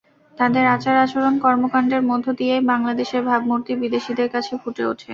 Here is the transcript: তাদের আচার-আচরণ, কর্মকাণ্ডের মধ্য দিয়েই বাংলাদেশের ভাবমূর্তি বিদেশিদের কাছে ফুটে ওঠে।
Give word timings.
তাদের 0.37 0.65
আচার-আচরণ, 0.67 1.33
কর্মকাণ্ডের 1.39 2.01
মধ্য 2.09 2.25
দিয়েই 2.39 2.67
বাংলাদেশের 2.71 3.21
ভাবমূর্তি 3.29 3.71
বিদেশিদের 3.81 4.27
কাছে 4.33 4.53
ফুটে 4.61 4.83
ওঠে। 4.85 5.09